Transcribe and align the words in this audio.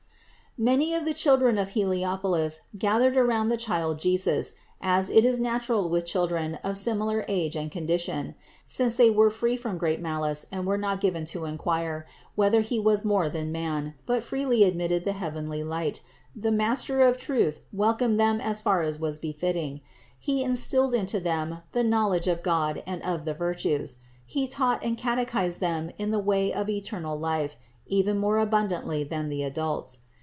697. 0.57 0.91
Many 0.91 0.99
of 0.99 1.05
the 1.05 1.17
children 1.17 1.57
of 1.57 1.69
Heliopolis 1.69 2.61
gathered 2.77 3.15
around 3.15 3.47
the 3.47 3.55
Child 3.55 3.99
Jesus, 3.99 4.51
as 4.81 5.09
it 5.09 5.23
is 5.23 5.39
natural 5.39 5.87
with 5.89 6.05
children 6.05 6.55
of 6.55 6.75
similar 6.77 7.23
age 7.29 7.55
and 7.55 7.71
condition. 7.71 8.35
Since 8.65 8.95
they 8.97 9.09
were 9.09 9.29
free 9.29 9.55
from 9.55 9.77
great 9.77 10.01
malice 10.01 10.45
and 10.51 10.65
were 10.67 10.77
not 10.77 10.99
given 10.99 11.23
to 11.27 11.45
inquire, 11.45 12.05
whether 12.35 12.59
He 12.59 12.75
596 12.75 12.75
CITY 12.75 12.79
OF 12.81 12.83
GOD 12.83 12.91
was 12.91 13.05
more 13.05 13.29
than 13.29 13.51
man, 13.73 13.93
but 14.05 14.23
freely 14.23 14.65
admitted 14.65 15.05
the 15.05 15.13
heavenly 15.13 15.63
light, 15.63 16.01
the 16.35 16.51
Master 16.51 17.01
of 17.01 17.15
truth 17.17 17.61
welcomed 17.71 18.19
them 18.19 18.41
as 18.41 18.59
far 18.59 18.81
as 18.81 18.99
was 18.99 19.19
befitting. 19.19 19.79
He 20.19 20.43
instilled 20.43 20.93
into 20.93 21.21
them 21.21 21.59
the 21.71 21.83
knowledge 21.85 22.27
of 22.27 22.43
God 22.43 22.83
and 22.85 23.01
of 23.03 23.23
the 23.23 23.33
virtues; 23.33 23.95
He 24.25 24.49
taught 24.49 24.83
and 24.83 24.97
catechised 24.97 25.59
them 25.61 25.91
in 25.97 26.11
the 26.11 26.19
way 26.19 26.51
of 26.51 26.67
eternal 26.69 27.17
life, 27.17 27.55
even 27.87 28.17
more 28.19 28.37
abundantly 28.37 29.05
than 29.05 29.29
the 29.29 29.43
adults. 29.43 29.99